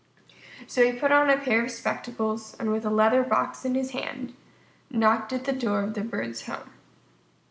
So 0.65 0.83
he 0.83 0.97
put 0.99 1.11
on 1.11 1.29
a 1.29 1.37
pair 1.37 1.63
of 1.63 1.69
spectacles, 1.69 2.55
and 2.59 2.71
with 2.71 2.87
a 2.87 2.89
leather 2.89 3.21
box 3.21 3.65
in 3.65 3.75
his 3.75 3.91
hand, 3.91 4.33
knocked 4.89 5.31
at 5.31 5.43
the 5.43 5.53
door 5.53 5.81
of 5.83 5.93
the 5.93 6.01
Bird's 6.01 6.47
home. 6.47 6.71